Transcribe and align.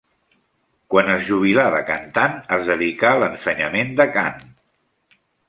Quan 0.93 1.11
es 1.15 1.19
jubilà 1.27 1.65
de 1.75 1.81
cantant 1.89 2.39
es 2.57 2.65
dedicà 2.71 3.13
a 3.13 3.21
l'ensenyament 3.25 3.95
de 4.01 4.09
cant. 4.19 4.43